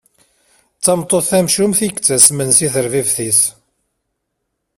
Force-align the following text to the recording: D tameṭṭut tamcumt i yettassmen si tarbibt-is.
D 0.77 0.81
tameṭṭut 0.83 1.25
tamcumt 1.29 1.79
i 1.85 1.87
yettassmen 1.87 2.49
si 2.57 2.67
tarbibt-is. 2.73 3.41